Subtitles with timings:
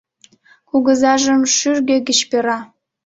[0.69, 2.57] Кугызажым шӱргӧ гыч пера: